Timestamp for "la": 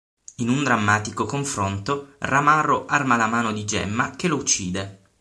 3.17-3.27